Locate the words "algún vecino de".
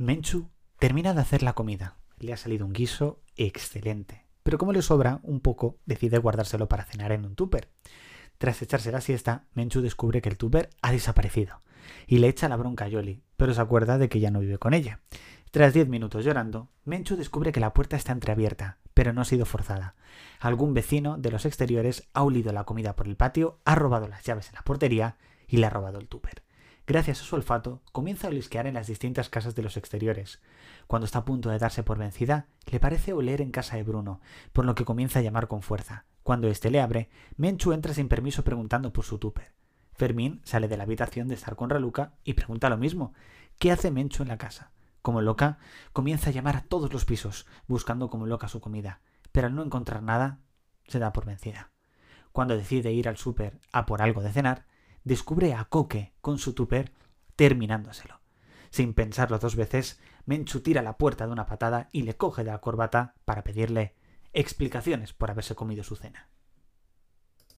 20.40-21.30